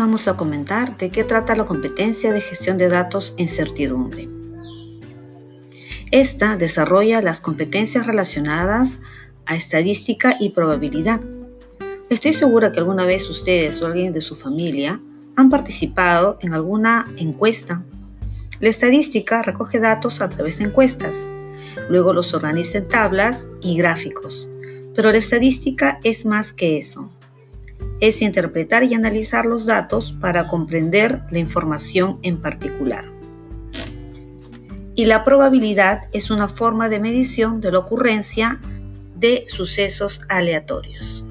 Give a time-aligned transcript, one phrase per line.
[0.00, 4.28] vamos a comentar de qué trata la competencia de gestión de datos en certidumbre.
[6.10, 9.00] Esta desarrolla las competencias relacionadas
[9.44, 11.20] a estadística y probabilidad.
[12.08, 15.00] Estoy segura que alguna vez ustedes o alguien de su familia
[15.36, 17.84] han participado en alguna encuesta.
[18.58, 21.28] La estadística recoge datos a través de encuestas,
[21.88, 24.48] luego los organiza en tablas y gráficos.
[24.94, 27.10] Pero la estadística es más que eso.
[28.00, 33.04] Es interpretar y analizar los datos para comprender la información en particular.
[34.96, 38.60] Y la probabilidad es una forma de medición de la ocurrencia
[39.16, 41.26] de sucesos aleatorios.